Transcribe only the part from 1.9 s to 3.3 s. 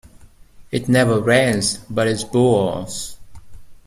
it pours.